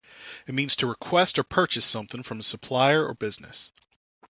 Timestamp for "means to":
0.55-0.87